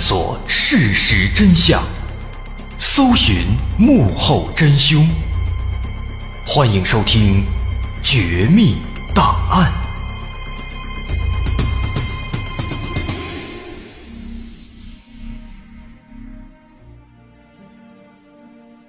[0.00, 1.82] 索事实真相，
[2.78, 5.04] 搜寻幕后真凶。
[6.46, 7.42] 欢迎收听
[8.00, 8.76] 《绝密
[9.12, 9.72] 档案》。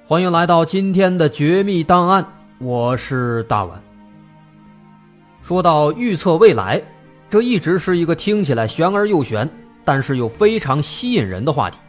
[0.07, 2.23] 欢迎来到今天的《绝密档案》，
[2.59, 3.81] 我是大碗。
[5.41, 6.79] 说到预测未来，
[7.31, 9.49] 这一直是一个听起来玄而又玄。
[9.89, 11.79] 但是又非常吸引人的话题。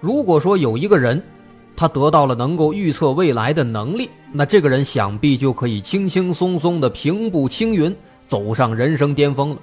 [0.00, 1.22] 如果说有一个人，
[1.76, 7.94] 他得到了能够预测未来的能力，那这个人想必就可以轻轻松松的平步青云，
[8.26, 9.58] 走上人生巅峰了。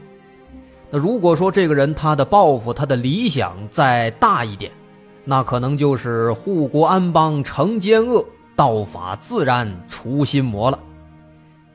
[0.89, 4.71] 那如果说这个人他的抱负、他的理想再大一点，
[5.25, 8.25] 那可能就是护国安邦成奸恶，
[8.55, 10.79] 道法自然除心魔了。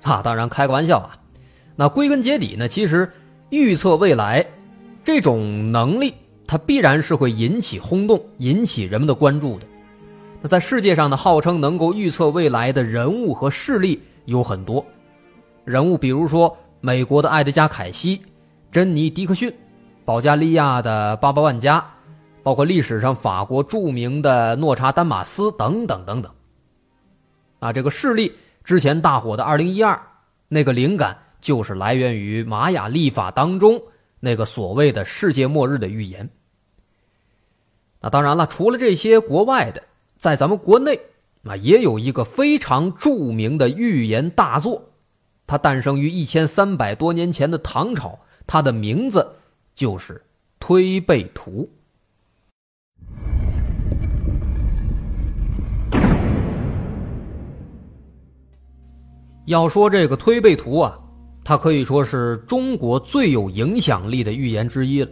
[0.05, 1.19] 啊，当然开个玩笑啊。
[1.77, 3.13] 那归根结底呢，其实
[3.51, 4.47] 预测未来。
[5.07, 6.13] 这种能力，
[6.49, 9.65] 它必然是会引起轰动，引起人们的关注的。
[10.43, 14.85] 那在世界上呢，号称能够预测未来的人物和势力有很多。
[15.65, 18.21] 人物比如说美国的艾德加·凯西、
[18.73, 19.55] 珍妮·迪克逊、
[20.05, 21.89] 保加利亚的巴巴万加，
[22.43, 26.33] 包括历史上法国著名的诺查丹马斯等等等等。
[27.61, 28.33] 啊，这个势力
[28.65, 30.03] 之前大火的二零一二，
[30.49, 33.81] 那个灵感就是来源于玛雅历法当中。
[34.21, 36.29] 那个所谓的世界末日的预言。
[38.01, 39.83] 那当然了，除了这些国外的，
[40.19, 41.01] 在咱们国内
[41.45, 44.91] 啊，也有一个非常著名的预言大作，
[45.47, 49.27] 它诞生于一千三百多年前的唐朝，它的名字
[49.75, 50.15] 就是
[50.61, 51.63] 《推背图》。
[59.47, 60.99] 要说这个《推背图》啊。
[61.49, 65.09] 它可以说是中国最有影响力的预言之一了。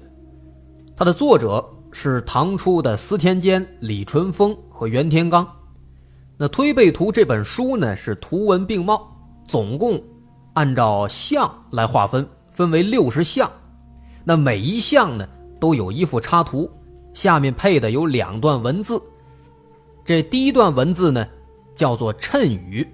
[0.97, 5.47] 它的作者是唐初的司天监李淳风和袁天罡。
[6.37, 9.17] 那《推背图》这本书呢，是图文并茂，
[9.47, 10.03] 总共
[10.55, 13.49] 按照象来划分，分为六十象，
[14.25, 15.29] 那每一项呢
[15.61, 16.69] 都有一幅插图，
[17.13, 19.01] 下面配的有两段文字。
[20.05, 21.25] 这第一段文字呢
[21.77, 22.85] 叫做谶语，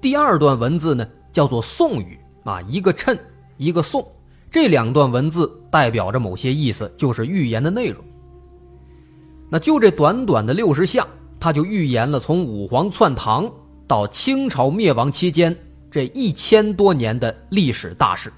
[0.00, 3.18] 第二段文字呢叫做宋语啊，一个谶，
[3.56, 4.06] 一个颂，
[4.50, 8.04] 这两段文字代表着某些意思，就是预言的内容。
[9.48, 11.06] 那就这短短的六十项，
[11.38, 13.50] 他就预言了从武皇篡唐
[13.86, 15.54] 到清朝灭亡期间
[15.90, 18.32] 这一千多年的历史大事。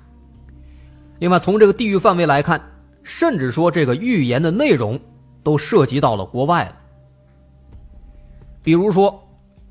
[1.21, 2.61] 另外，从这个地域范围来看，
[3.05, 4.99] 甚至说这个预言的内容
[5.43, 6.77] 都涉及到了国外了。
[8.63, 9.13] 比如说，《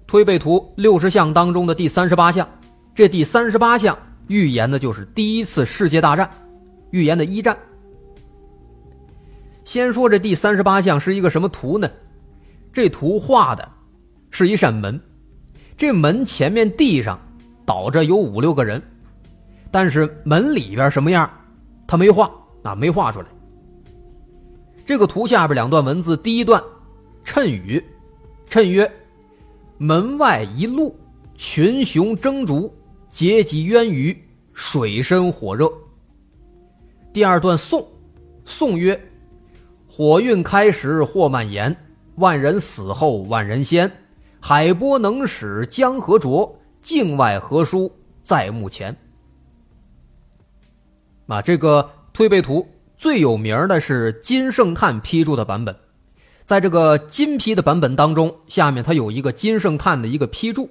[0.07, 2.47] 推背图》六十项当中的第三十八项，
[2.95, 3.97] 这第三十八项
[4.27, 6.29] 预言的就是第一次世界大战，
[6.91, 7.57] 预言的一战。
[9.63, 11.89] 先说这第三十八项是一个什么图呢？
[12.71, 13.69] 这图画的
[14.29, 14.99] 是一扇门，
[15.77, 17.19] 这门前面地上
[17.65, 18.81] 倒着有五六个人，
[19.71, 21.29] 但是门里边什么样？
[21.85, 22.31] 他没画
[22.63, 23.27] 啊，没画出来。
[24.85, 26.61] 这个图下边两段文字，第一段，
[27.23, 27.81] 谶语，
[28.49, 28.89] 谶曰
[29.77, 30.93] ：“门外一路，
[31.35, 32.73] 群雄争逐，
[33.13, 34.17] 阶级渊鱼，
[34.55, 35.71] 水深火热。”
[37.13, 37.87] 第二段颂，
[38.43, 38.99] 颂曰
[39.87, 41.75] ：“火运开时祸蔓延，
[42.15, 43.89] 万人死后万人先，
[44.39, 47.93] 海波能使江河浊，境外何书
[48.23, 48.97] 在目前。”
[51.29, 52.67] 啊，这个推背图
[52.97, 55.75] 最有名的是金圣叹批注的版本，
[56.45, 60.67] 在这个金批的版本当中，下面它有一个金圣叹的一个批注，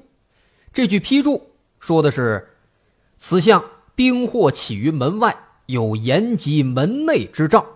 [0.72, 1.40] 这句批注
[1.82, 2.48] 说的是
[3.18, 3.62] ：“此项
[3.96, 5.36] 兵祸起于门外，
[5.66, 7.66] 有延及门内之兆。”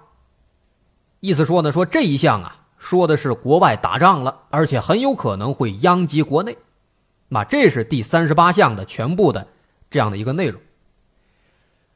[1.19, 6.57] 意思说呢，说这一项啊，说的是国外打仗了，而且很有可能会殃及国内。
[7.29, 9.49] 那这是第三十八项的全部的
[9.91, 10.61] 这样的一个内容。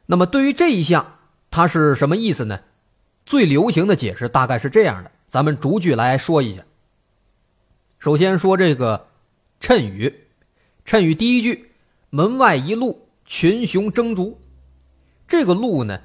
[0.07, 1.19] 那么对于这一项，
[1.49, 2.59] 它是什么意思呢？
[3.25, 6.65] 最流行的解释大概是这样的，咱们逐句来说一下。
[8.01, 9.07] 首先说这个
[9.61, 10.13] 谶语，
[10.85, 11.70] 谶语第一句
[12.11, 14.37] “门外一路，群雄争逐”，
[15.29, 15.97] 这个“路”呢，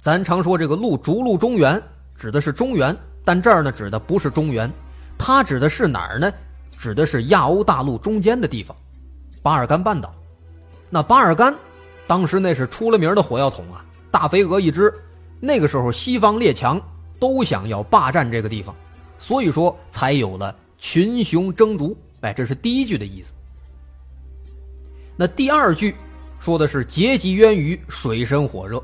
[0.00, 1.82] 咱常说这个“路”逐鹿中原，
[2.16, 4.70] 指的是中原，但这儿呢指的不是中原，
[5.18, 6.32] 它指的是哪儿呢？
[6.78, 8.76] 指的是亚欧大陆中间的地方，
[9.42, 10.14] 巴尔干半岛。
[10.90, 11.54] 那巴尔干。
[12.06, 14.90] 当时那是出了名的火药桶啊，大肥鹅一只。
[15.40, 16.80] 那个时候，西方列强
[17.20, 18.74] 都想要霸占这个地方，
[19.18, 21.94] 所以说才有了群雄争逐。
[22.22, 23.34] 哎，这是第一句的意思。
[25.20, 25.96] 那第二句
[26.38, 28.80] 说的是阶级渊鱼，水深火热。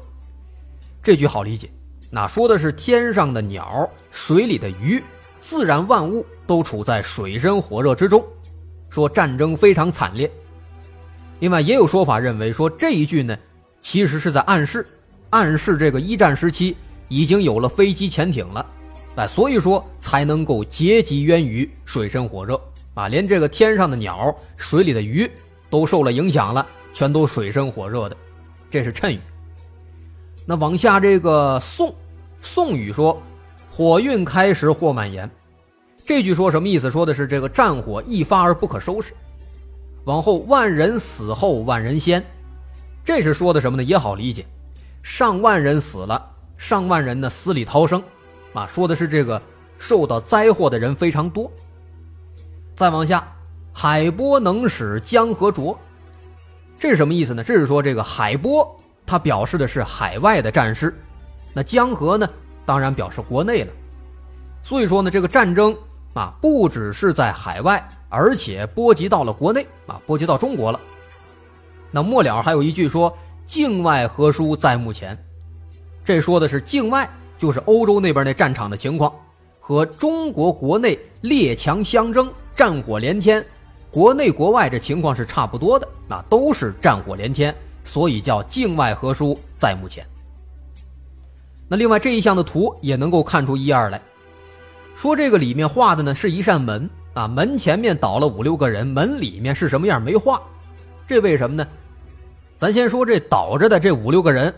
[1.01, 1.71] 这句好理解，
[2.11, 5.01] 那说的是天上的鸟，水里的鱼，
[5.41, 8.25] 自然万物都处在水深火热之中，
[8.91, 10.29] 说战争非常惨烈。
[11.39, 13.39] 另外也有说法认为说这一句呢，
[13.81, 14.85] 其实是在暗示，
[15.31, 16.77] 暗示这个一战时期
[17.07, 18.67] 已经有了飞机潜艇了，
[19.15, 22.61] 哎，所以说才能够劫级渊鱼，水深火热
[22.95, 25.31] 啊，连这个天上的鸟、水里的鱼
[25.75, 28.17] 都受了影响了，全都水深火热的，
[28.71, 29.19] 这是谶语。
[30.47, 31.93] 那往下这个宋，
[32.41, 33.21] 宋语说，
[33.73, 35.29] 火运开始祸蔓延，
[36.07, 36.93] 这句说什么意思？
[36.93, 39.13] 说的是这个战火一发而不可收拾。
[40.05, 42.25] 往后万人死后万人先，
[43.05, 43.83] 这是说的什么呢？
[43.83, 44.47] 也好理解，
[45.03, 46.25] 上万人死了，
[46.57, 48.01] 上万人呢死里逃生，
[48.53, 49.43] 啊，说的是这个
[49.77, 51.51] 受到灾祸的人非常多。
[52.77, 53.27] 再往下，
[53.75, 55.79] 海波能使江河浊，
[56.79, 57.45] 这是什么意思呢？
[57.45, 60.95] 这是说这个海波，它表示的是海外的战事，
[61.53, 62.27] 那江河呢，
[62.65, 63.73] 当然表示国内了。
[64.63, 65.77] 所以说呢，这个战争。
[66.15, 70.79] 啊，不只是在海外，而且波及到了国内啊，波及到中国了。
[71.91, 73.13] 那末了还有一句说
[73.49, 75.19] ：“境外何殊在目前？”
[76.05, 79.13] 这说的是境外，就是欧洲那边那战场的情况，
[79.59, 83.45] 和中国国内列强相争，战火连天，
[83.95, 90.05] 国内国外这情况是差不多的，那都是战火连天，所以叫境外何书在目前。
[91.69, 94.03] 那另外这一项的图也能够看出一二来。
[94.97, 100.43] 说这个里面画的呢是一扇门啊，门前面倒了五六个人，门里面是什么样没画，
[101.07, 101.65] 这为什么呢？
[102.57, 104.53] 咱先说这倒着的这五六个人，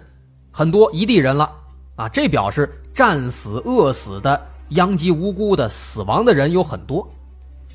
[0.50, 1.52] 很多一地人了
[1.96, 7.06] 啊，这表示战死、饿死的、殃及无辜的、死亡的人有很多。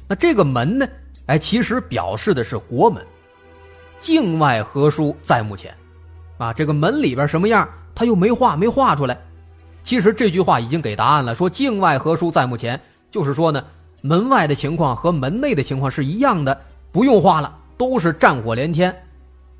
[0.08, 0.88] 那这个门呢？
[1.32, 3.02] 哎，其实表示的是国门，
[4.02, 5.74] 境外何殊在目前，
[6.38, 9.18] 啊，这个门里边什么样，他又没画，没画出来。
[9.82, 12.78] 其实这句话已经给答案了，说境外何殊在目前，
[13.10, 13.64] 就是说呢，
[14.02, 16.62] 门外的情况和门内的情况是一样的，
[16.92, 18.94] 不用画了，都是战火连天，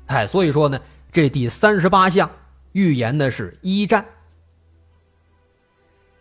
[0.08, 0.78] 哎，所以说呢，
[1.10, 2.28] 这第三十八项
[2.72, 4.04] 预言的是一战。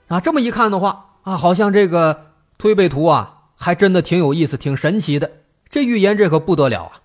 [0.08, 2.28] 啊，这么一看的话啊，好像这个
[2.58, 5.30] 推背图啊，还真的挺有意思，挺神奇的。
[5.72, 7.02] 这预言这可不得了啊！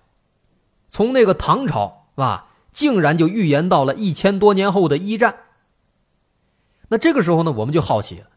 [0.89, 5.35] 从那个唐朝啊，竟然就预言到了一千多年后的一战。
[6.89, 8.27] 那这个时候呢，我们就好奇了，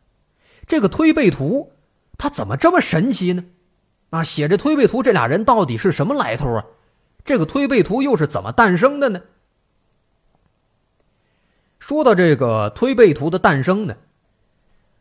[0.66, 1.72] 这个推背图
[2.16, 3.44] 它怎么这么神奇呢？
[4.10, 6.64] 啊，写着推背图这俩人到底是什么来头啊？
[7.24, 9.20] 这个推背图又是怎么诞生的呢？
[11.80, 13.96] 说到这个推背图的诞生呢，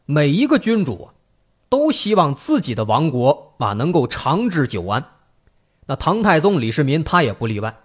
[0.05, 1.11] 每一个君主，
[1.69, 5.05] 都希望自己的王国啊能够长治久安。
[5.89, 7.75] 那唐太宗李世民他也不例外，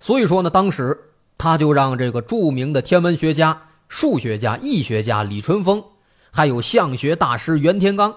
[0.00, 0.98] 所以说呢，当时
[1.36, 5.84] 他就让这个著名的天文学家、数学家、易学家李淳风，
[6.30, 8.14] 还有相学大师袁天罡，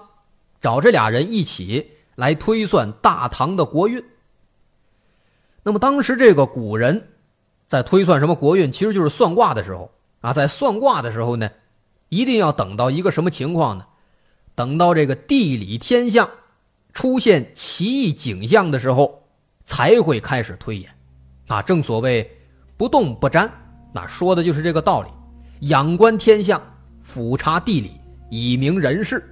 [0.58, 4.02] 找这俩人一起来推算大唐的国运。
[5.64, 7.08] 那么当时这个古人，
[7.66, 9.92] 在推算什么国运，其实就是算卦的时候。
[10.22, 11.50] 啊，在算卦的时候呢，
[12.08, 13.84] 一定要等到一个什么情况呢？
[14.54, 16.30] 等到这个地理天象
[16.92, 19.22] 出现奇异景象的时候，
[19.64, 20.90] 才会开始推演。
[21.46, 22.28] 啊，正所谓
[22.76, 23.50] 不动不沾，
[23.92, 25.08] 那说的就是这个道理。
[25.68, 26.62] 仰观天象，
[27.02, 27.90] 俯察地理，
[28.30, 29.22] 以明人事。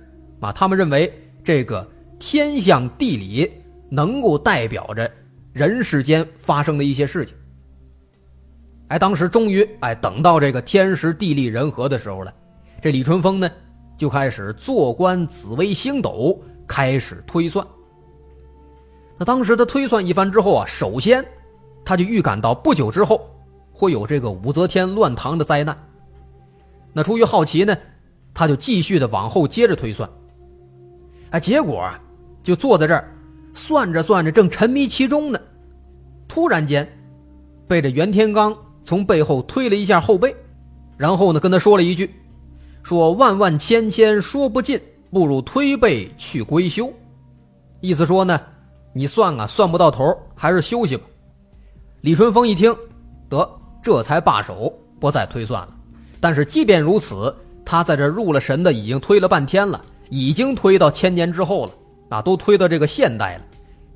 [0.41, 1.13] 啊，他们认为
[1.43, 1.89] 这个
[2.19, 3.51] 天象地理
[3.89, 5.11] 能够代表着
[5.53, 7.37] 人世间发生的一些事情。
[8.89, 12.33] 哎，当时终于哎等到这个天时地利人和的时候了，
[12.83, 13.51] 这李淳风呢
[13.97, 17.67] 就开始坐观紫微星斗，开始推算。
[19.17, 21.25] 那当时他推算一番之后啊，首先
[21.85, 23.29] 他就预感到不久之后
[23.73, 25.77] 会有这个武则天乱唐的灾难。
[26.93, 27.77] 那出于好奇呢，
[28.33, 30.09] 他就继续的往后接着推算。
[31.31, 32.01] 哎，结果啊，
[32.43, 33.13] 就坐在这儿
[33.55, 35.41] 算着算着，正沉迷其中呢，
[36.29, 36.89] 突然间
[37.67, 38.57] 被这袁天罡。
[38.85, 40.35] 从背后推了一下后背，
[40.97, 42.11] 然后呢，跟他说了一句
[42.83, 44.81] ：“说万万千千说不尽，
[45.11, 46.93] 不如推背去归休。”
[47.81, 48.41] 意思说呢，
[48.93, 51.05] 你算啊算不到头，还是休息吧。
[52.01, 52.75] 李淳风一听，
[53.29, 53.49] 得
[53.83, 55.75] 这才罢手，不再推算了。
[56.21, 57.35] 但是即便如此，
[57.65, 61.73] 他在这入了神的已经推了半天了，已经推到千年之后了，
[62.09, 63.45] 啊，都推到这个现代了。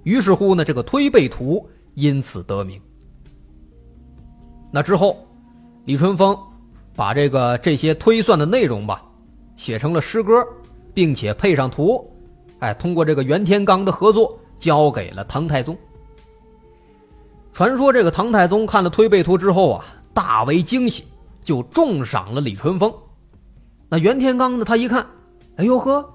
[0.04, 1.64] 于是乎呢，这个推背图
[1.95, 2.81] 因此得名。
[4.71, 5.26] 那之后，
[5.85, 6.37] 李淳风
[6.95, 9.02] 把这个这些推算的内容吧，
[9.57, 10.45] 写成了诗歌，
[10.94, 12.11] 并且配上图，
[12.61, 15.76] 哎，通过这个袁天罡的合作，交给了唐太宗。
[17.52, 19.84] 传说这个唐太宗看了推背图之后啊，
[20.14, 21.04] 大为惊喜，
[21.44, 22.92] 就重赏了李淳风。
[23.88, 25.06] 那袁天罡呢，他一看，
[25.56, 26.08] 哎呦呵，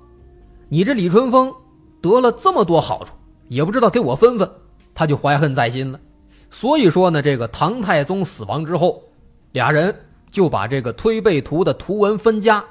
[0.68, 1.54] 你这李淳风
[2.02, 3.14] 得了这么多好处，
[3.50, 4.50] 也不知道给我分分，
[4.96, 6.00] 他就怀恨在心了。
[6.50, 9.04] 所以说呢，这个唐太宗死亡之后，
[9.52, 9.96] 俩人
[10.32, 12.64] 就把这个推背图的图文分家，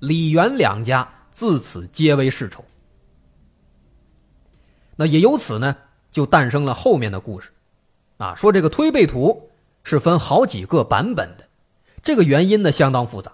[0.00, 2.64] 李元两家自此皆为世仇。
[4.96, 5.76] 那也由此呢，
[6.10, 7.50] 就诞生了后面的故事，
[8.16, 9.48] 啊，说这个推背图
[9.84, 11.46] 是分好几个版本的，
[12.02, 13.30] 这个原因呢相当复杂。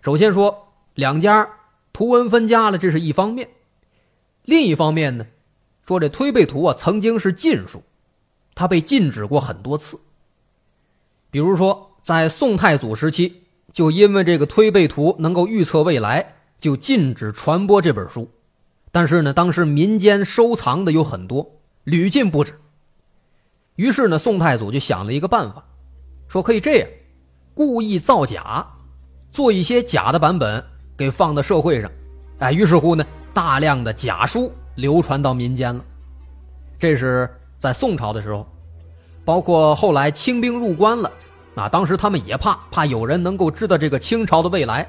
[0.00, 1.50] 首先说两家
[1.92, 3.48] 图文分家了，这是一方面；
[4.44, 5.26] 另一方面呢，
[5.84, 7.82] 说这推背图啊曾经是禁书。
[8.54, 9.98] 它被禁止过很多次，
[11.32, 18.30] 比如说在宋太祖时期，就因为这个推背图能够预测未来，就禁止传播这本书。
[18.90, 22.58] 但是呢，当时民间收藏的有很多，屡禁不止。
[23.76, 25.64] 于是呢，宋太祖就想了一个办法，
[26.28, 26.88] 说可以这样，
[27.54, 28.66] 故意造假，
[29.30, 30.64] 做一些假的版本
[30.96, 31.90] 给放到社会上。
[32.38, 35.84] 哎，于是乎呢，大量的假书流传到民间了。
[36.78, 37.28] 这是。
[37.60, 38.46] 在宋朝的时候，
[39.24, 41.10] 包括后来清兵入关了，
[41.56, 44.88] 啊，当时他们也怕，怕有人能够知道这个清朝的未来。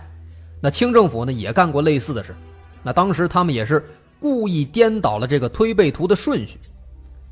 [0.62, 2.36] 那清政府呢也干过类似的事，
[2.84, 3.84] 那当时他们也是
[4.20, 6.60] 故意颠倒了这个推背图的顺序，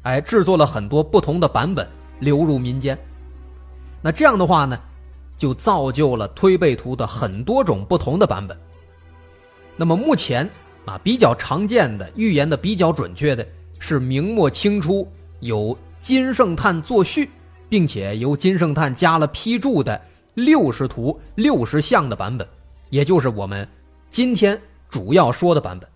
[0.04, 1.88] 哎，制作了很多不同的版本
[2.20, 2.98] 流入民间。
[4.02, 4.80] 那这样的话呢，
[5.38, 8.58] 就造就了推背图的很多种不同的版本。
[9.76, 10.50] 那么目前
[10.86, 13.46] 啊，比较常见的预言的比较准确的
[13.80, 15.08] 是明末清初。
[15.40, 17.30] 有金圣叹作序，
[17.70, 20.02] 并且由金圣叹加了批注的
[20.34, 22.48] 六十图六十象的版本，
[22.90, 23.68] 也就是我们
[24.10, 25.90] 今天主要说的版本。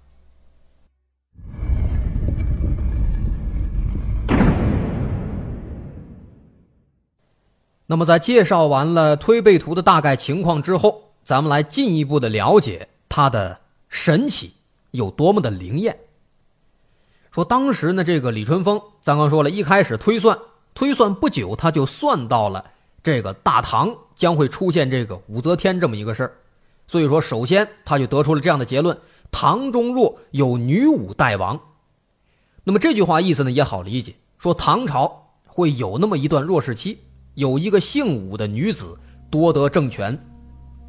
[7.85, 14.53] 那么，在介绍完了推背图的大概情况之后，咱们来进一步的了解它的神奇
[14.91, 15.97] 有多么的灵验。
[17.31, 20.37] 说当时呢，这个李淳风，咱刚说了一开始推算，
[20.73, 22.63] 推算不久，他就算到了
[23.03, 26.31] 这个大唐将会出现这个武则天这么一个事儿，
[26.87, 28.97] 所以说，首先他就得出了这样的结论：
[29.31, 31.57] 唐中若有女武代王。
[32.63, 36.99] 那么这句话意思呢也好理解，说唐朝会有那么一段弱势期，
[37.35, 38.97] 有一个姓武的女子
[39.29, 40.17] 夺得政权，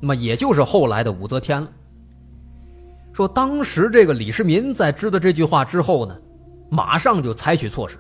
[0.01, 1.71] 那么也就是后来的武则天了。
[3.13, 6.19] 说当时这个李世民在知道这句话之后呢，
[6.69, 7.97] 马上就采取措施。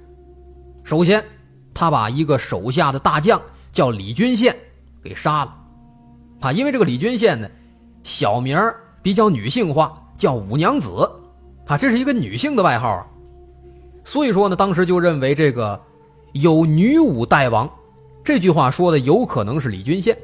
[0.82, 1.24] 首先，
[1.72, 4.52] 他把一个手下的大将叫李君羡
[5.00, 5.56] 给杀了，
[6.40, 7.48] 啊，因为这个李君羡呢。
[8.02, 8.58] 小名
[9.02, 11.08] 比较女性化，叫五娘子，
[11.66, 13.06] 啊，这是一个女性的外号。
[14.04, 15.80] 所以说呢，当时就认为这个
[16.32, 17.70] 有女武代王，
[18.24, 20.16] 这句话说的有可能是李君羡，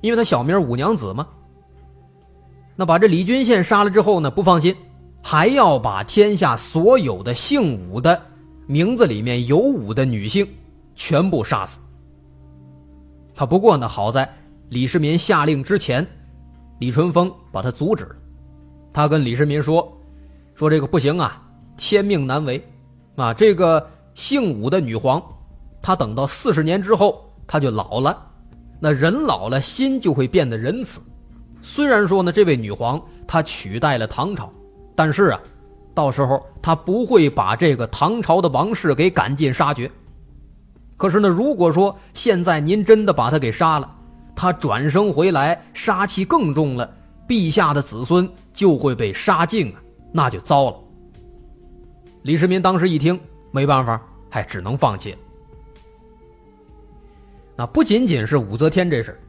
[0.00, 1.26] 因为他小名五娘子嘛。
[2.76, 4.74] 那把这李君羡杀了之后呢，不放心，
[5.22, 8.20] 还要把天下所有的姓武的
[8.66, 10.46] 名字里面有武的女性
[10.94, 11.78] 全部杀死。
[13.34, 14.28] 他不过呢，好在
[14.68, 16.06] 李世民下令之前。
[16.80, 18.16] 李淳风把他阻止了，
[18.90, 19.86] 他跟李世民说
[20.56, 21.40] ：“说这个不行啊，
[21.76, 22.66] 天命难违，
[23.16, 25.22] 啊，这个姓武的女皇，
[25.82, 28.18] 她等到四十年之后，她就老了，
[28.80, 31.02] 那人老了，心就会变得仁慈。
[31.60, 34.50] 虽然说呢，这位女皇她取代了唐朝，
[34.96, 35.40] 但是啊，
[35.92, 39.90] 到时候她不会把这个唐朝的王室给赶尽杀绝。
[40.96, 43.96] 可是呢，如果说现在您真的把她给杀了，
[44.40, 46.90] 他转生回来，杀气更重了，
[47.28, 49.82] 陛下的子孙就会被杀尽啊，
[50.12, 50.76] 那就糟了。
[52.22, 53.20] 李世民当时一听，
[53.50, 55.14] 没办法，还只能放弃。
[57.54, 59.20] 那不仅仅是武则天这事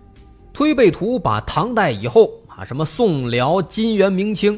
[0.53, 4.57] 推背图把唐代以后啊，什么宋辽金元明清，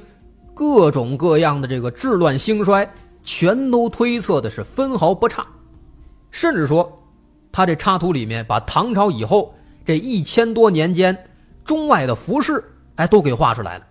[0.53, 2.88] 各种各样的这个治乱兴衰，
[3.24, 5.48] 全都推测的是分毫不差，
[6.29, 7.03] 甚至说，
[7.51, 9.51] 他这插图里面把唐朝以后。
[9.86, 11.25] 这一千多年间，
[11.66, 12.63] 中外的服饰
[12.96, 13.86] 哎都给画出来了，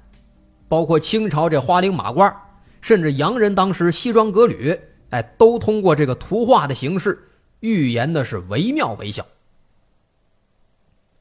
[0.68, 2.34] 包括清朝这花翎马褂，
[2.80, 4.78] 甚至洋人当时西装革履，
[5.10, 7.28] 哎，都通过这个图画的形式
[7.60, 9.26] 预言的是惟妙惟肖。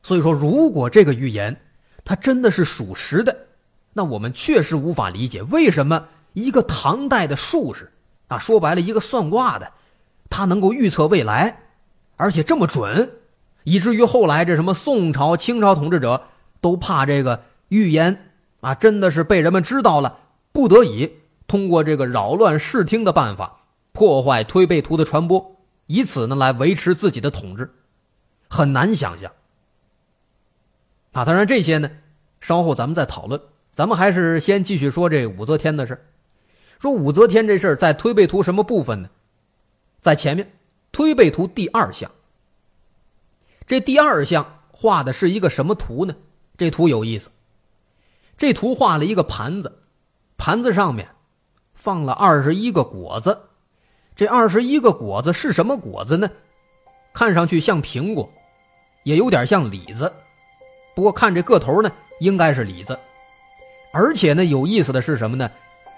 [0.04, 1.62] 所以说，如果这个预言
[2.04, 3.38] 它真的是属实的，
[3.94, 7.92] 那我们确实无法理解为什么一个唐代的术士
[8.28, 9.70] 啊，说白了一个算卦的，
[10.30, 11.60] 他能够预测未来，
[12.16, 13.12] 而且这么准。
[13.64, 16.28] 以至于后来这什么宋朝、清朝统治者
[16.60, 20.20] 都怕这个预言啊，真的是被人们知道了，
[20.52, 21.12] 不得已
[21.48, 25.56] 通过这个扰乱视听的办法，破坏推背图的传播，
[25.88, 27.72] 以此呢来维持自己的统治，
[28.48, 29.32] 很难想象。
[31.12, 31.92] 啊，当然这些呢，
[32.40, 33.42] 稍后咱们再讨论。
[33.74, 36.06] 咱们还是先继续说这武则天的事
[36.78, 39.10] 说武则天这事在推背图什么部分呢？
[40.02, 40.52] 在前面，
[40.92, 42.12] 推背图第二项。
[43.66, 46.16] 这第二项画的是一个什么图呢？
[46.58, 47.30] 这图有意思。
[48.38, 49.84] 这图画了一个盘子，
[50.38, 51.08] 盘子上面
[51.74, 53.38] 放了二十一个果子。
[54.16, 56.30] 这二十一个果子是什么果子呢？
[57.14, 58.30] 看上去像苹果，
[59.04, 60.12] 也有点像李子。
[60.96, 62.98] 不过看这个头呢，应该是李子。
[63.94, 65.50] 而且呢，有意思的是什么呢？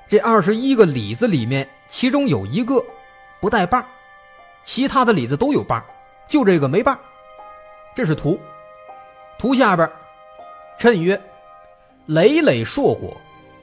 [0.08, 2.84] 这二十一个李子里面，其中有一个
[3.39, 3.86] 不带把
[4.63, 5.84] 其他的李子都有把
[6.28, 6.99] 就这个没把
[7.95, 8.39] 这是图，
[9.38, 9.89] 图下边，
[10.79, 11.19] 谶曰
[12.08, 13.15] ：“累累硕果，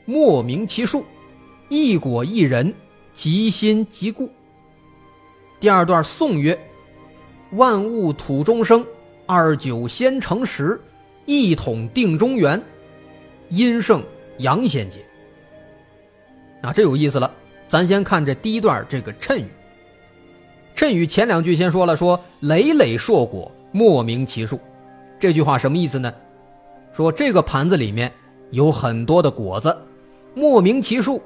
[0.05, 1.03] 莫名其数；
[1.69, 2.73] 一果一人，
[3.13, 4.31] 即心即故。”
[5.59, 6.59] 第二段颂曰
[7.53, 8.87] ：“万物土中生，
[9.27, 10.81] 二九先成时，
[11.27, 12.63] 一统定中原，
[13.49, 14.03] 阴盛
[14.39, 15.01] 阳先杰。”
[16.63, 17.35] 啊，这有意思了。
[17.69, 19.45] 咱先看这第一段这个谶语。
[20.75, 23.51] 谶语前两句先说了，说累累硕果。
[23.73, 24.59] 莫名其数，
[25.19, 26.13] 这句话什么意思呢？
[26.93, 28.13] 说这个盘子里面
[28.51, 29.77] 有很多的果子，
[30.35, 31.23] 莫名其数，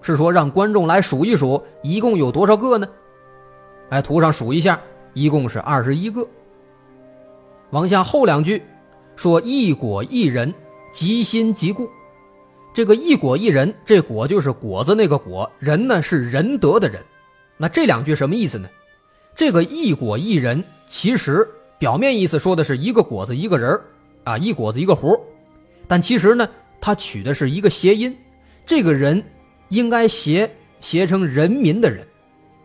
[0.00, 2.88] 是说让观众来数一数，一共有多少个呢？
[3.90, 4.80] 哎，图上数一下，
[5.12, 6.26] 一共是二十一个。
[7.70, 8.62] 往下后两句，
[9.14, 10.54] 说一果一人，
[10.90, 11.86] 即心即故。
[12.72, 17.02] 这个一果一人，这果就是果子那个果，人呢是仁德的人。
[17.58, 18.68] 那这两句什么意思呢？
[19.36, 21.46] 这个一果一人，其实。
[21.78, 23.80] 表面意思说的是一个果子一个人
[24.24, 25.20] 啊，一果子一个核
[25.86, 26.48] 但其实呢，
[26.80, 28.16] 它取的是一个谐音，
[28.64, 29.22] 这个人
[29.68, 32.06] 应该谐谐成人民的人，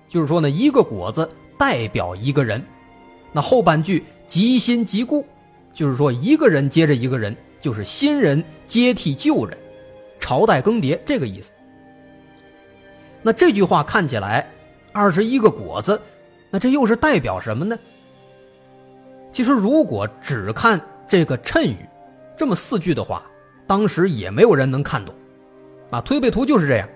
[0.08, 2.64] 就是说呢，一个果子代表一个人，
[3.34, 5.26] 那后半句即新即故，
[5.74, 9.58] 就是说一个人接着一个人，就是新人接替旧人，
[10.20, 11.52] 朝代更迭这个意思。
[13.22, 14.50] 那这句话看起来，
[14.94, 16.00] 二十一个果子，
[16.50, 17.78] 那这又是代表什么呢？
[19.32, 21.78] 其实，如果只看这个谶语，
[22.36, 23.24] 这么四句的话，
[23.68, 25.14] 当时也没有人能看懂，
[25.92, 26.90] 啊，推背图就是这样，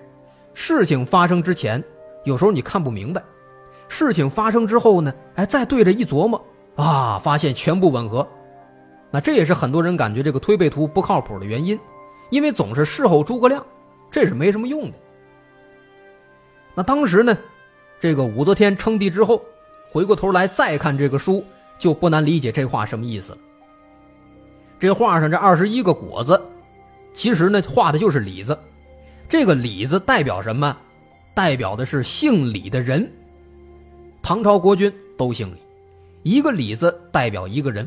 [0.52, 1.82] 事情发生之前，
[2.24, 3.22] 有时候你看不明白，
[3.88, 6.44] 事情发生之后呢，哎，再对着一琢磨，
[6.74, 8.26] 啊，发现全部吻合，
[9.10, 11.78] 那这也是很多人感觉这个推背图不靠谱的原因，
[12.30, 13.64] 因为总是事后诸葛亮，
[14.10, 14.98] 这是没什么用的。
[16.74, 17.38] 那当时呢，
[18.00, 19.40] 这个武则天称帝之后，
[19.92, 21.44] 回过头来再看这个书，
[21.84, 23.38] 就不难理解这话什么意思了。
[24.78, 26.40] 这画上这二十一个果子，
[27.12, 28.58] 其实呢画的就是李子。
[29.28, 30.74] 这个李子代表什么？
[31.34, 33.06] 代表的是姓李的人。
[34.22, 35.54] 唐朝国君都姓
[36.22, 37.86] 李，一个李字代表一个人。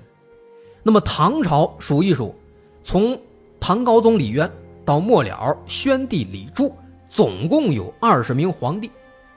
[0.83, 2.35] 那么唐朝数一数，
[2.83, 3.19] 从
[3.59, 4.47] 唐高宗李渊
[4.85, 6.71] 到末了宣帝李柱。
[7.09, 8.91] 总共有二十名皇帝，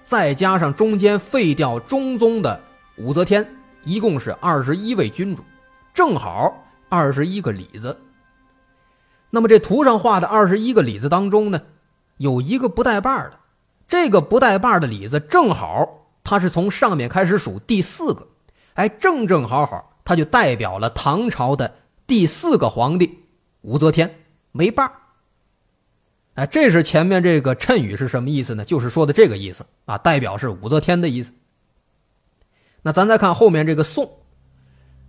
[0.05, 2.61] 再加上中间废掉中宗的
[2.99, 3.47] 武则天，
[3.85, 5.43] 一共是二十一位君主，
[5.95, 7.97] 正好二十一个李子。
[9.31, 11.63] 那么这图上画的二十一个李子当中呢，
[12.17, 13.33] 有一个不带把的，
[13.87, 18.27] 这个不带把的李子正好他是从上面开始数第四个，
[18.75, 23.21] 哎，正正好好，他就代表了唐朝的第四个皇帝
[23.63, 24.93] 武则天没把。
[26.35, 28.65] 哎，这是前面这个谶语是什么意思呢？
[28.65, 31.33] 就是说的这个意思啊，代表是武则天的意思。
[32.83, 34.11] 那咱再看后面这个宋，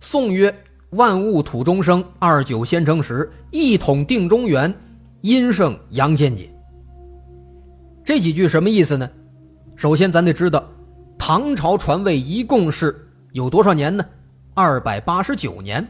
[0.00, 0.54] 宋曰
[0.90, 4.72] ：“万物土中生，二九先成时，一统定中原，
[5.22, 6.50] 阴盛阳渐解。”
[8.04, 9.08] 这几句什么意思呢？
[9.76, 10.62] 首先咱得知道，
[11.18, 14.04] 唐朝传位一共是有多少年呢？
[14.54, 15.86] 二百八十九年。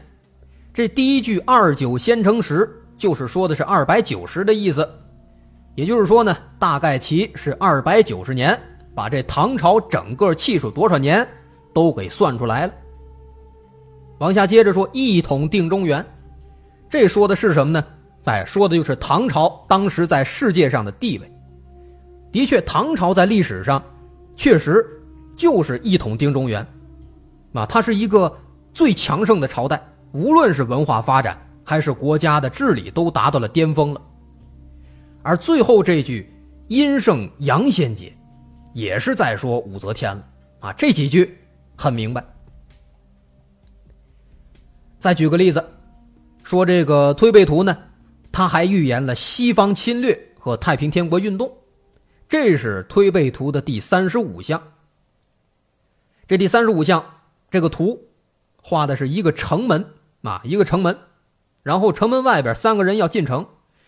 [0.73, 4.87] 这第一句“二九先成时”就是说的是二百九十的意思。
[5.75, 8.57] 也就是说呢，大概其是二百九十年，
[8.95, 11.27] 把这唐朝整个气数多少年
[11.73, 12.73] 都给算出来了。
[14.19, 16.05] 往下接着说，一统定中原，
[16.87, 17.85] 这说的是什么呢？
[18.25, 21.29] 哎，说的就是唐朝当时在世界上的地位。
[22.31, 23.83] 的确，唐朝在历史上
[24.35, 24.85] 确实
[25.35, 26.65] 就是一统定中原，
[27.53, 28.33] 啊，它是一个
[28.71, 29.81] 最强盛的朝代，
[30.13, 34.01] 无论是文化发展还是国家的治理，都达到了巅峰了。
[35.21, 36.31] 而最后这句
[36.69, 38.15] “阴盛阳先解”，
[38.73, 40.25] 也是在说武则天了
[40.59, 40.73] 啊！
[40.73, 41.37] 这几句
[41.75, 42.23] 很明白。
[44.99, 45.63] 再举个例子，
[46.43, 47.77] 说这个推背图呢，
[48.31, 51.51] 他还预言了西方侵略和太平天国运动，
[52.29, 54.61] 这是推背图的第三十五项。
[56.25, 57.03] 这第三十五项
[57.51, 58.07] 这个图，
[58.61, 59.85] 画的是一个城门
[60.21, 60.97] 啊，一个城门，
[61.63, 63.45] 然后城门外边三个人要进城。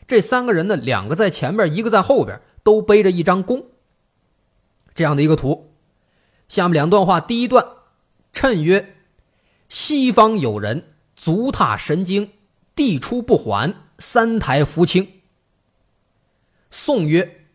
[0.07, 3.65] 这三个人呢，两个在前边，一个在后边，都背着一张弓。
[4.93, 5.73] 这样的一个图，
[6.47, 7.65] 下面两段话，第一段，
[8.35, 8.95] 谶曰
[9.69, 10.83] ：“西方有人
[11.15, 12.29] 足踏神经，
[12.75, 15.07] 地出不还，三台扶清。”
[16.69, 17.45] 宋曰：“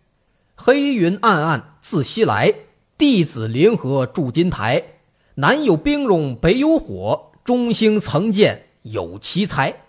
[0.56, 2.52] 黑云暗暗自西来，
[2.96, 4.82] 弟子临河筑金台。
[5.34, 9.82] 南有兵戎，北有火，中兴曾见有奇才。”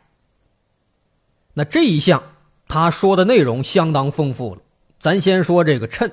[1.56, 2.22] 那这一项。
[2.68, 4.62] 他说的内容相当丰富了，
[4.98, 6.10] 咱先说这个谶。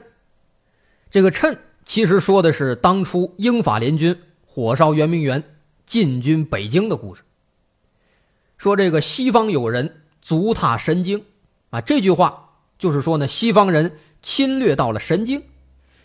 [1.09, 4.21] 这个谶其实说的是当初英法联军
[4.59, 5.41] 火烧圆明园、
[5.87, 7.23] 进军北京的故事。
[8.57, 11.23] 说这个西方有人足踏神经，
[11.71, 15.41] 啊，这句话就是说呢，西方人侵略到了神经。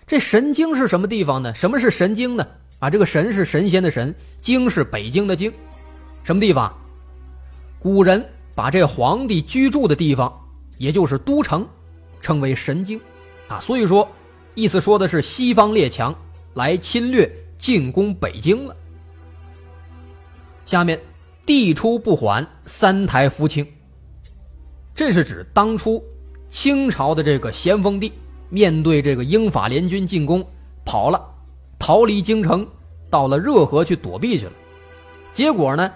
[0.06, 1.56] 这神经是什么地方呢？
[1.56, 2.48] 什么是神经呢？
[2.78, 5.52] 啊，这个神是神仙的神，经是北京的京，
[6.24, 6.72] 什么地方？
[7.80, 10.32] 古人把这皇帝居住的地方。
[10.78, 11.68] 也就是都城，
[12.22, 13.02] 称为神经，
[13.48, 14.08] 啊，所以说，
[14.54, 16.14] 意思说的是西方列强
[16.54, 17.28] 来侵略
[17.64, 18.76] 进攻北京了。
[20.66, 21.00] 下面，
[21.46, 23.66] 地出不还，三台福清。
[24.94, 26.04] 这是指当初
[26.50, 28.12] 清朝的这个咸丰帝
[28.50, 30.46] 面对这个英法联军进攻，
[30.84, 31.26] 跑了，
[31.80, 32.68] 逃离京城，
[33.10, 34.52] 到了热河去躲避去了。
[35.32, 35.90] 结果呢，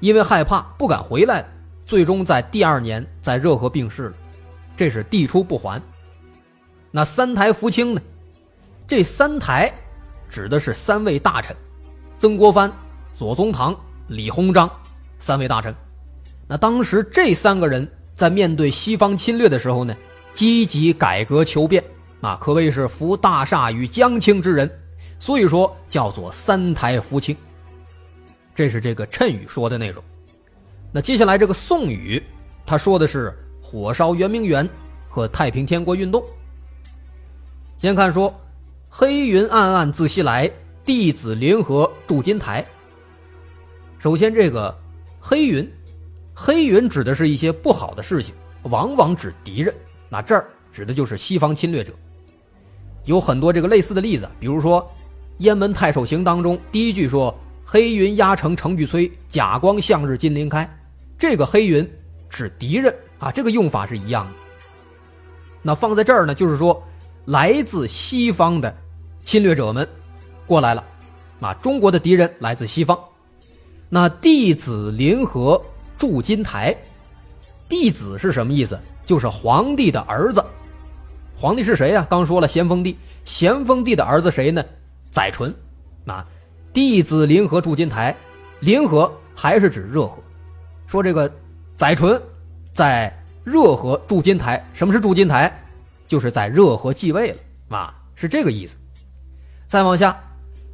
[0.00, 1.46] 因为害怕，不敢回来。
[1.84, 4.14] 最终在第二年在热河病逝了，
[4.74, 5.82] 这是地出不还。
[6.90, 8.00] 那三台福清呢？
[8.86, 9.70] 这三台
[10.28, 11.54] 指的是三位大臣：
[12.18, 12.72] 曾国藩、
[13.12, 13.74] 左宗棠、
[14.08, 14.70] 李鸿章
[15.18, 15.74] 三位大臣。
[16.46, 19.96] 那当时这三个人在面对西方侵略的时候呢，
[20.32, 21.82] 积极改革求变，
[22.20, 24.70] 啊，可谓是扶大厦于将倾之人，
[25.18, 27.36] 所以说叫做三台扶清。
[28.54, 30.02] 这是这个谶语说的内容。
[30.90, 32.22] 那接下来这个宋语，
[32.64, 34.68] 他说的是火烧圆明园
[35.08, 36.22] 和太平天国运动。
[37.76, 38.34] 先看说，
[39.00, 40.50] 黑云暗暗自西来，
[40.84, 42.66] 弟子临河筑金台。
[43.96, 44.76] 首先这个
[45.20, 45.72] 黑云，
[46.34, 48.34] 黑云指的是一些不好的事情，
[48.64, 49.72] 往往指敌人。
[50.08, 51.92] 那这儿指的就是西方侵略者。
[53.04, 54.82] 有很多这个类似的例子，比如说
[55.38, 57.32] 《燕门太守行》当中第一句说
[57.64, 60.68] “黑云压城城俱摧，甲光向日金鳞开”，
[61.16, 61.88] 这个黑云
[62.28, 64.32] 指敌人啊，这个用法是一样的。
[65.62, 66.82] 那放在这儿呢，就是说
[67.26, 68.76] 来自西方的
[69.28, 69.86] 侵略者们
[70.46, 70.82] 过来了，
[71.38, 72.98] 啊，中国的敌人来自西方。
[73.90, 75.62] 那弟子临河
[75.98, 76.74] 筑金台，
[77.68, 78.80] 弟子是什么意思？
[79.04, 80.42] 就是皇帝的儿子。
[81.36, 82.06] 皇帝是谁呀？
[82.08, 84.64] 刚说了咸丰帝，咸丰帝的儿子谁呢？
[85.10, 85.54] 载淳。
[86.06, 86.24] 啊，
[86.72, 88.16] 弟子临河筑金台，
[88.60, 90.16] 临河还是指热河。
[90.86, 91.30] 说这个
[91.76, 92.18] 载淳
[92.72, 93.14] 在。
[93.44, 95.52] 热河筑金台，什么是筑金台？
[96.06, 98.78] 就是在热河继位了啊，是这个意思。
[99.68, 100.18] 再往下，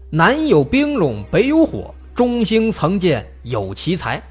[0.08, 4.22] 南有兵戎，北有火，中兴曾见有奇才。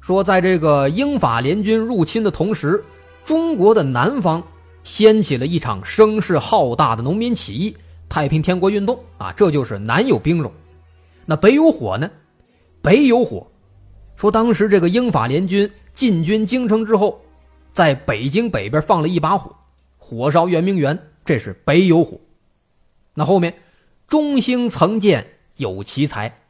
[0.00, 2.84] 说在这个英法联军入侵的同时，
[3.24, 4.42] 中国的南方
[4.82, 7.76] 掀起了一场声势浩大的农民起义——
[8.10, 10.50] 太平天国运动啊，这就是南有兵戎。
[11.24, 12.10] 那北有火呢？
[12.82, 13.46] 北有火，
[14.16, 15.70] 说当时这个英法联军。
[15.94, 17.20] 进军京城之后，
[17.72, 19.54] 在北京北边放了一把火，
[19.96, 22.18] 火烧圆明园，这是北有火。
[23.14, 23.54] 那后面，
[24.06, 26.40] 中兴曾见有奇才，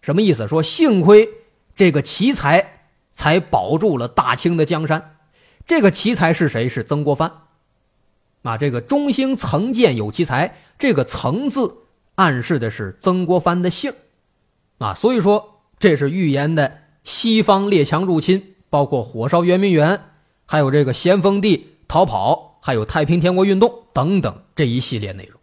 [0.00, 0.48] 什么意思？
[0.48, 1.28] 说幸亏
[1.74, 2.82] 这个奇才
[3.12, 5.16] 才保住了大清的江山。
[5.66, 6.68] 这个奇才是谁？
[6.68, 7.32] 是曾国藩。
[8.42, 11.74] 啊，这个中兴曾见有奇才，这个“曾”字
[12.14, 13.92] 暗示的是曾国藩的姓。
[14.78, 18.54] 啊，所以说这是预言的西方列强入侵。
[18.70, 19.98] 包括火烧圆明园，
[20.44, 25.37] 还有这个咸丰帝逃跑，还有太平天国运动等等这一系列内容。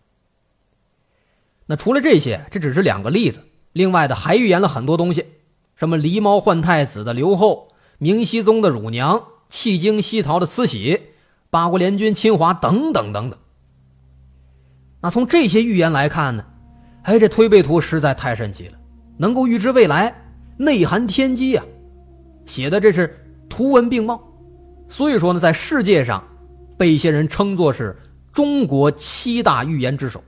[1.67, 3.41] 那除了这些，这只是两个例子，
[3.73, 5.25] 另外的还预言了很多东西，
[5.75, 11.01] 什么狸猫换太子的刘后、明熹宗的乳娘、弃京西逃的慈禧、
[11.49, 13.39] 八国联军侵华等等等等。
[15.01, 16.45] 那从这些预言来看呢，
[17.04, 18.78] 哎，这推背图实在太神奇了，
[19.17, 20.13] 能够预知未来，
[20.58, 21.63] 内含天机呀。
[22.45, 23.15] 写的这是
[23.49, 24.21] 图文并茂，
[24.88, 26.23] 所以说呢，在世界上，
[26.78, 27.95] 被一些人称作是
[28.32, 30.23] 中国七大预言之首，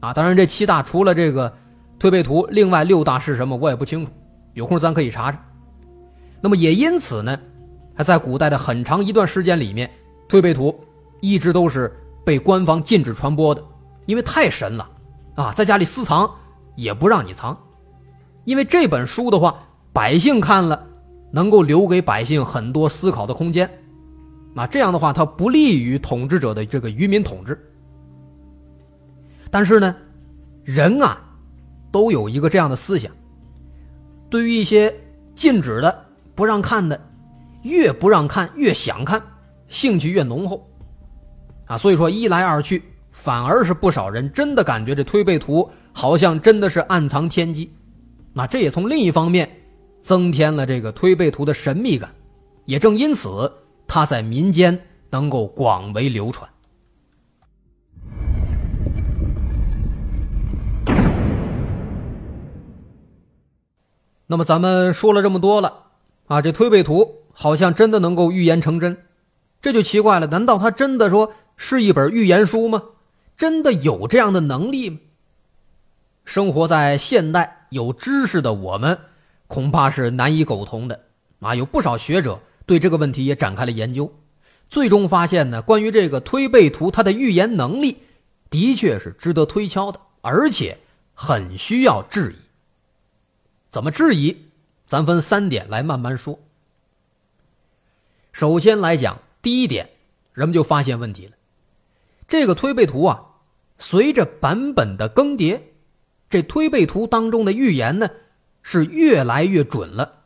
[0.00, 1.52] 啊，当然这七大除了这个
[1.98, 4.10] 推背图，另外六大是什么我也不清楚，
[4.54, 5.38] 有空咱可以查查。
[6.40, 7.38] 那么也因此呢，
[7.94, 9.90] 还在古代的很长一段时间里面，
[10.28, 10.74] 推背图
[11.20, 13.62] 一直都是被官方禁止传播的，
[14.06, 14.90] 因为太神了，
[15.36, 16.30] 啊，在家里私藏
[16.76, 17.56] 也不让你藏，
[18.44, 19.58] 因为这本书的话，
[19.92, 20.86] 百姓看了。
[21.32, 23.70] 能够留给百姓很多思考的空间，
[24.52, 27.56] 那这样的话，它不利于统治者的这个愚民统治。
[29.50, 29.94] 但是呢，
[30.64, 31.20] 人啊，
[31.90, 33.10] 都有一个这样的思想：
[34.28, 34.94] 对于一些
[35.34, 37.00] 禁止的、不让看的，
[37.62, 39.22] 越不让看越想看，
[39.68, 40.66] 兴趣越浓厚。
[41.66, 47.70] 啊，所以说一来二去，反而是不少人真的感觉这推背图好像真的是暗藏天机。
[48.32, 49.50] 那这也从另一方面。
[50.02, 52.10] 增添了这个推背图的神秘感，
[52.64, 53.52] 也正因此，
[53.86, 56.48] 它在民间能够广为流传。
[64.30, 65.86] 那么咱们说了这么多了，
[66.28, 68.96] 啊，这推背图好像真的能够预言成真，
[69.60, 72.80] 这就奇怪了，难道它真的说是一本预言书吗？
[73.36, 74.98] 真的有这样的能力吗？
[76.24, 78.96] 生活在现代有知识的我们。
[79.48, 81.00] 恐怕是难以苟同的，
[81.40, 84.14] 啊，有不少学者对这个问题也展开了研究，
[84.68, 87.96] 最终发现呢，关于这个推背图，它的预言能力
[88.48, 90.78] 的确是值得推敲的，而且
[91.14, 92.49] 很需要质疑。
[93.70, 94.36] 怎么质疑？
[94.86, 96.38] 咱分三点来慢慢说。
[98.32, 99.88] 首先来讲，第一点，
[100.32, 101.32] 人们就发现问题了，
[102.28, 103.24] 这个推背图啊，
[103.78, 105.60] 随着版本的更迭，
[106.28, 108.08] 这推背图当中的预言呢。
[108.62, 110.20] 是越来越准了。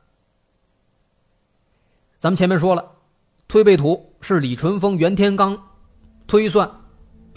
[2.19, 2.85] 咱们前面说了，
[3.47, 5.57] 推背图是李淳风、袁天罡
[6.27, 6.69] 推算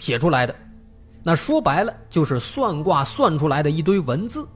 [0.00, 0.54] 写出来的，
[1.22, 4.46] 那说白了就是算卦算出来的一堆文字。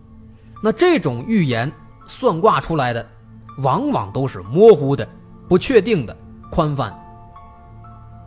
[0.62, 1.70] 那这种预言
[2.06, 3.04] 算卦出来的，
[3.58, 5.06] 往往都是模糊的、
[5.48, 6.16] 不确定的、
[6.50, 6.96] 宽泛。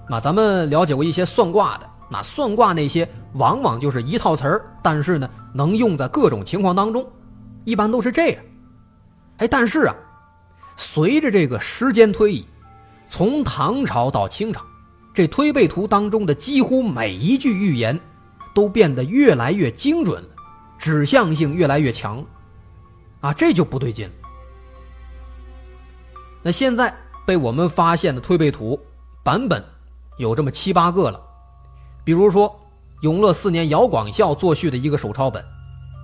[0.09, 7.05] 那咱们了解过一些算卦的，那算卦那些往往就是一套词儿，但是呢，能用在各种情况当中。
[7.63, 8.43] 一般都是这样，
[9.37, 9.95] 哎，但是啊，
[10.75, 12.45] 随着这个时间推移，
[13.09, 14.61] 从唐朝到清朝，
[15.13, 17.99] 这推背图当中的几乎每一句预言，
[18.53, 20.29] 都变得越来越精准了，
[20.85, 22.23] 指向性越来越强，
[23.19, 24.07] 啊，这就不对劲。
[26.43, 26.95] 那现在
[27.25, 28.79] 被我们发现的推背图
[29.23, 29.65] 版本
[30.19, 31.19] 有这么七八个了，
[32.03, 32.55] 比如说
[33.01, 35.43] 永乐四年姚广孝作序的一个手抄本，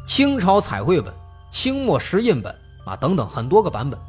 [0.08, 1.14] 清朝彩绘本、
[1.52, 2.52] 清末石印本
[2.84, 4.00] 啊等等很多个版本。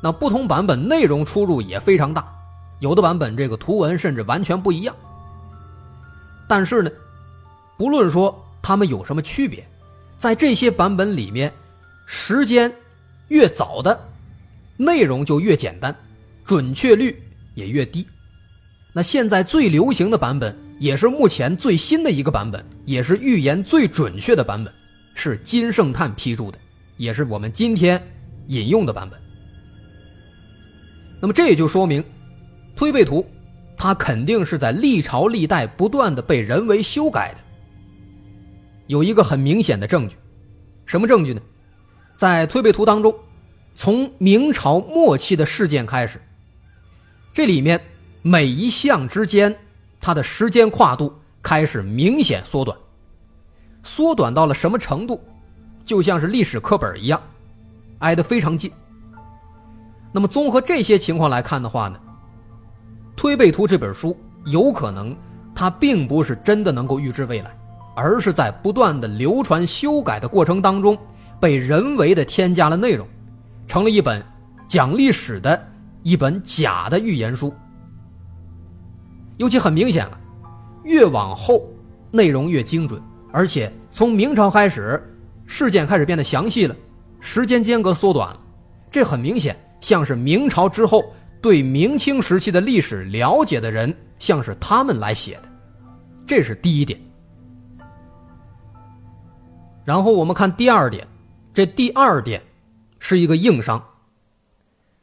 [0.00, 2.32] 那不同版本内容出入也非常大，
[2.78, 4.94] 有的版本这个图文甚至完全不一样。
[6.46, 6.90] 但是呢，
[7.76, 9.68] 不论说他们有什么区别，
[10.20, 11.50] 在这些版本里面，
[12.04, 12.70] 时间
[13.28, 13.98] 越早的，
[14.76, 15.96] 内容就越简单，
[16.44, 17.18] 准确率
[17.54, 18.06] 也越低。
[18.92, 24.70] 那现在最流行的版本，也是目前最新的一个版本，也是预言最准确的版本，
[25.14, 26.58] 是金圣叹批注的，
[26.98, 27.98] 也是我们今天
[28.48, 29.18] 引用的版本。
[31.18, 32.04] 那么这也就说明，
[32.76, 33.26] 推背图，
[33.74, 37.49] 它肯定是在历朝历代不断的被人为修改的。
[38.90, 40.16] 有一个很明显的证据，
[40.84, 41.40] 什么证据呢？
[42.16, 43.14] 在推背图当中，
[43.72, 46.20] 从明朝末期的事件开始，
[47.32, 47.80] 这里面
[48.20, 49.56] 每一项之间，
[50.00, 52.76] 它的时间跨度开始明显缩短，
[53.84, 55.22] 缩短到了什么程度？
[55.84, 57.22] 就像是历史课本一样，
[58.00, 58.72] 挨得非常近。
[60.10, 61.96] 那么，综合这些情况来看的话呢，
[63.14, 65.16] 《推背图》这本书有可能
[65.54, 67.56] 它并不是真的能够预知未来，
[68.00, 70.96] 而是在不断的流传修改的过程当中，
[71.38, 73.06] 被人为的添加了内容，
[73.66, 74.24] 成了一本
[74.66, 75.62] 讲历史的
[76.02, 77.52] 一本假的预言书。
[79.36, 80.18] 尤其很明显了，
[80.82, 81.62] 越往后
[82.10, 83.00] 内容越精准，
[83.32, 84.98] 而且从明朝开始，
[85.44, 86.74] 事件开始变得详细了，
[87.20, 88.40] 时间间隔缩短了，
[88.90, 89.54] 这很明显。
[89.82, 91.02] 像是明朝之后
[91.42, 95.48] 对明清时期的历史了解的人，像是他们来写的，
[96.26, 96.98] 这是第一点。
[99.90, 101.08] 然后我们看第二点，
[101.52, 102.44] 这第二点
[103.00, 103.88] 是一个硬伤。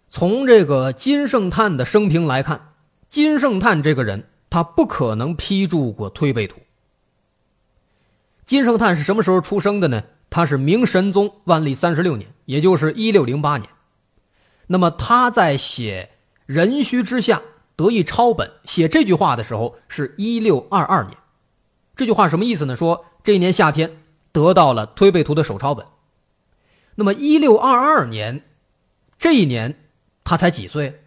[0.07, 2.69] 从这个金圣叹的生平来看，
[3.09, 6.61] 金圣叹这个人他不可能批注过推背图。
[8.45, 10.05] 金圣叹是什么时候出生的呢？
[10.29, 13.69] 他是明神宗万历三十六年，也就是一六零八年。
[14.67, 16.11] 那么他在写
[16.47, 17.41] “壬戌之下
[17.75, 21.17] 得以抄本”写这句话的时候，是一六二二年。
[21.93, 22.77] 这句话什么意思呢？
[22.77, 23.91] 说这一年夏天
[24.37, 25.85] 得到了推背图的手抄本。
[26.95, 28.43] 那么一六二二年
[29.17, 29.73] 这一年
[30.23, 31.01] 他才几岁？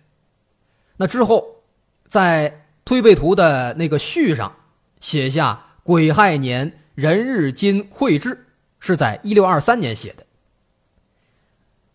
[0.96, 1.62] 那之后
[2.08, 4.56] 在推背图的那个序上
[4.98, 8.46] 写下“癸亥年壬日金会制”，
[8.80, 10.26] 是在一六二三年写的。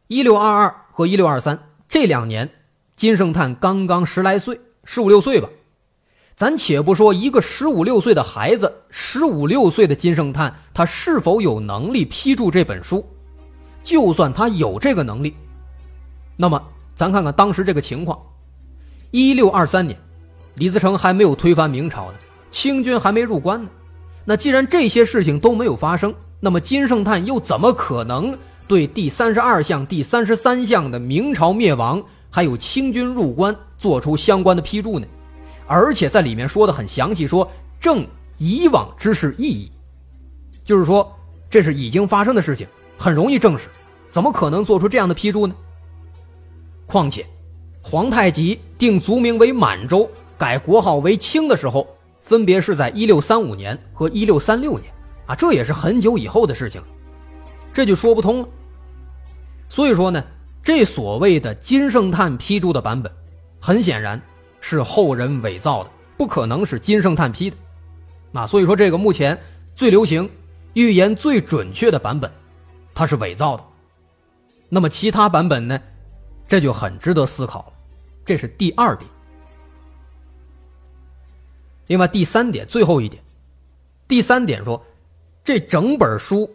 [0.08, 0.82] 一六二二。
[0.96, 2.50] 和一六二三这两年，
[2.96, 5.50] 金圣叹刚刚十来岁，十五六岁吧。
[6.38, 13.04] 咱且不说一个十五六岁的孩子，十五六岁的金圣叹他是否有能力批注这本书？
[13.82, 15.34] 就算他有这个能力，
[16.36, 16.62] 那么
[16.98, 18.20] 咱看看当时这个情况：
[19.10, 19.98] 一六二三年，
[20.56, 22.18] 李自成还没有推翻明朝呢，
[22.52, 23.70] 清军还没入关呢。
[24.26, 28.38] 那既然这些事情都没有发生，那么金圣叹又怎么可能？
[28.68, 35.08] 对第三十二项、第三十三项的明朝灭亡，还有清军入关，做出相关的批注呢？
[35.68, 38.06] 而且在里面说的很详细，说正
[38.38, 39.72] 以往之事意义，
[40.66, 41.10] 就是说
[41.50, 43.70] 这是已经发生的事情，很容易证实，
[44.10, 45.56] 怎么可能做出这样的批注呢？
[46.88, 47.26] 况且，
[47.82, 51.88] 皇太极定族名为满洲，改国号为清的时候，
[52.20, 54.92] 分别是在一六三五年和一六三六年，
[55.28, 56.82] 啊，这也是很久以后的事情。
[57.74, 58.48] 这就说不通了。
[59.70, 60.24] 所以说呢，
[60.64, 63.12] 这所谓的金圣叹批注的版本，
[63.60, 64.20] 很显然
[64.62, 67.58] 是后人伪造的，不可能是金圣叹批的。
[68.32, 69.38] 那所以说，这个目前
[69.76, 70.30] 最流行、
[70.76, 72.32] 预言最准确的版本，
[72.94, 73.64] 它是伪造的。
[74.70, 75.82] 那么其他版本呢？
[76.48, 77.74] 这就很值得思考了。
[78.24, 79.10] 这是第二点。
[81.88, 83.24] 另外第三点，最后一点，
[84.08, 84.86] 第三点说，
[85.44, 86.50] 这整本书。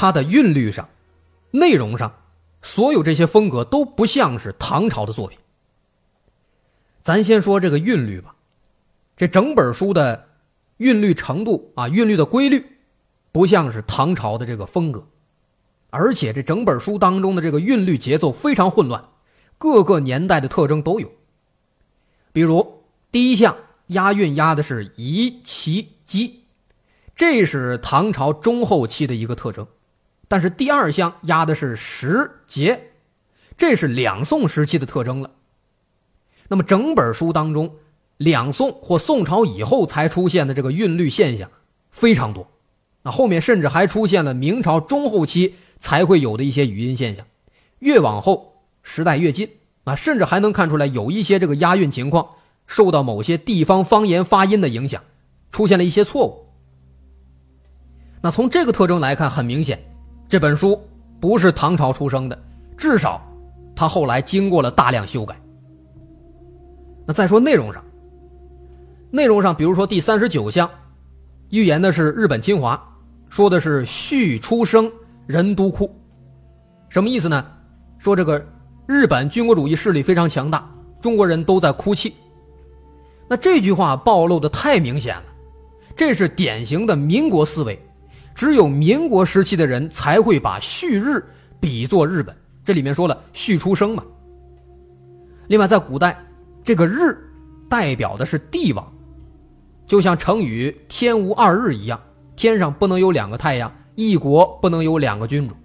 [0.00, 0.88] 它的韵律上、
[1.50, 2.12] 内容上，
[2.62, 5.36] 所有这些风格都不像是唐朝的作品。
[7.02, 8.32] 咱先说这个韵律吧，
[9.16, 10.28] 这整本书的
[10.76, 12.77] 韵律程度啊，韵律的规律，
[13.32, 15.06] 不像是唐朝的这个风格，
[15.90, 19.04] 而且这整本书当中的这个韵律节奏非常混乱，
[19.58, 21.12] 各个年代的特征都有。
[22.32, 23.56] 比如第一项
[23.88, 26.44] 押韵押的是夷、齐、姬，
[27.14, 29.66] 这是唐朝中后期的一个特征。
[30.28, 32.92] 但是第二项押的是时节，
[33.56, 35.30] 这是两宋时期的特征了。
[36.48, 37.76] 那么整本书当中，
[38.18, 41.50] 两宋或宋朝以后才出现的这个韵律现象
[41.90, 42.50] 非常多，
[43.10, 47.24] 后面甚至还出现了明朝中后期才会有的一些语音现象。
[47.78, 49.48] 越往后时代越近
[49.84, 52.28] 啊，甚至还能看出来有一些这个押韵情况
[52.66, 55.02] 受到某些地方方言发音的影响，
[55.50, 56.44] 出现了一些错误。
[58.20, 59.78] 那从这个特征来看，很明显，
[60.28, 60.80] 这本书
[61.20, 62.36] 不是唐朝出生的，
[62.76, 63.22] 至少，
[63.76, 65.40] 它后来经过了大量修改。
[67.06, 67.82] 那再说内容上，
[69.10, 70.68] 内容上，比如说第三十九项，
[71.50, 72.87] 预言的是日本侵华，
[73.28, 74.90] 说的是旭出生
[75.26, 75.90] 人都哭，
[76.88, 77.44] 什么意思呢？
[77.98, 78.44] 说这个
[78.86, 80.68] 日本军国主义势力非常强大，
[81.00, 82.14] 中国人都在哭泣。
[83.28, 85.24] 那这句话暴露的太明显了，
[85.94, 87.78] 这是典型的民国思维。
[88.34, 91.20] 只有民国时期的人才会把旭日
[91.58, 94.04] 比作日本，这里面说了旭出生嘛。
[95.48, 96.16] 另外，在古代，
[96.62, 97.18] 这个日
[97.68, 98.92] 代表的是帝王，
[99.86, 102.00] 就像成语“天无二日”一样，
[102.38, 105.56] 天上不能有两个太阳，一国不能有两个君主。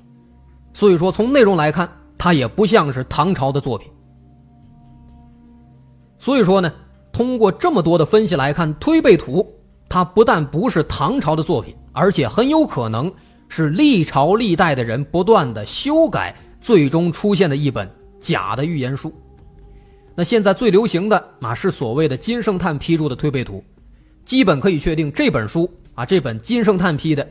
[0.74, 3.88] 所以说，从内容来看，它也不像是唐朝的作品。
[6.18, 6.74] 所以说呢，
[7.12, 9.40] 通过这么多的分析来看，《推背图》
[9.88, 11.76] 它不但不是唐朝的作品。
[11.92, 13.14] 而且很有可能
[13.50, 17.88] 是历朝历代的人不断的修改，最终出现的一本
[18.20, 19.14] 假的预言书。
[20.16, 23.64] 那现在最流行的啊是所谓的金圣叹批注的推背图，
[24.26, 27.28] 基本可以确定这本书啊这本金圣叹批的，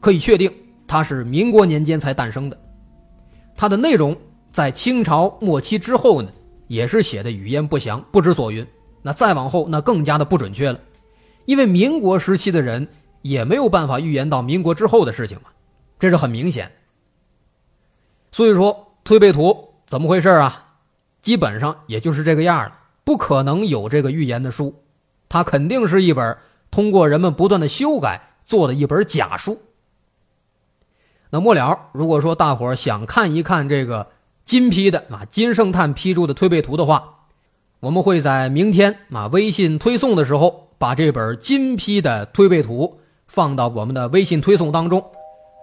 [0.00, 0.52] 可以确定
[0.86, 2.58] 它是民国年间才诞生的。
[3.56, 4.16] 它的内容
[4.52, 6.30] 在清朝末期之后呢，
[6.68, 8.66] 也是写的语焉不详，不知所云。
[9.02, 10.78] 那再往后那更加的不准确了，
[11.44, 12.88] 因为民国时期的人。
[13.22, 15.50] 也没有办法预言到民国之后的事情嘛，
[15.98, 16.72] 这是很明显。
[18.32, 20.68] 所以说推背图怎么回事啊？
[21.20, 24.74] 基本上也就是这个样了，不可能有这个预言的书，
[25.28, 26.34] 它肯定是一本
[26.70, 29.60] 通过人们不断的修改做的一本假书。
[31.30, 34.08] 那末了，如果说大伙儿想看一看这个
[34.44, 37.26] 金批的啊金圣叹批注的推背图的话，
[37.80, 42.96] 我们会在明天啊微信推送的时候把这本金批的推背图。
[43.26, 45.00] 放到我们的微信推送当中，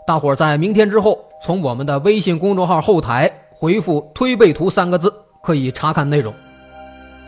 [0.07, 6.33] 大伙儿在明天之后从我们的微信公众号后台回复“推背图”三个字，可以查看内容。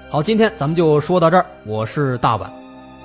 [0.09, 1.45] 好，今天咱们就说到这儿。
[1.65, 2.49] 我是大碗，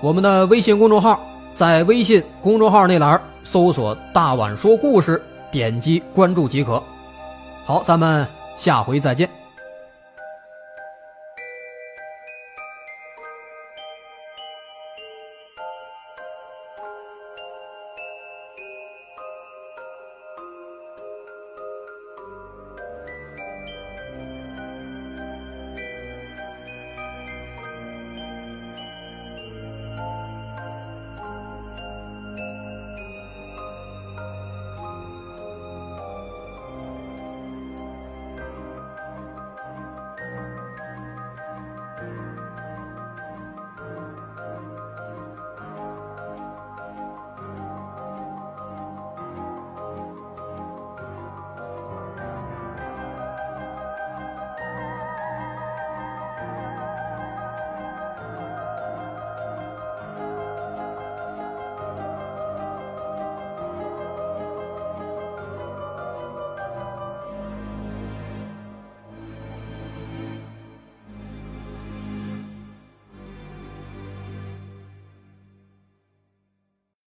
[0.04, 1.18] 我们的微信公众号
[1.54, 5.18] 在微信公众号那栏搜索“大碗说故事”，
[5.50, 6.82] 点击关注即可。
[7.64, 9.43] 好，咱们下回再见。